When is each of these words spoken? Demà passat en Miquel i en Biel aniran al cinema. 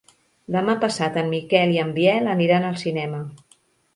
Demà 0.53 0.73
passat 0.83 1.19
en 1.21 1.29
Miquel 1.33 1.75
i 1.75 1.77
en 1.83 1.91
Biel 1.99 2.31
aniran 2.33 2.65
al 2.71 2.79
cinema. 2.87 3.21